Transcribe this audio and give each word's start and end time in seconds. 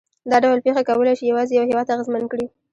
دا 0.29 0.37
ډول 0.43 0.59
پېښې 0.65 0.87
کولای 0.89 1.13
شي 1.19 1.23
یوازې 1.31 1.53
یو 1.57 1.69
هېواد 1.69 1.91
اغېزمن 1.93 2.23
کړي. 2.31 2.45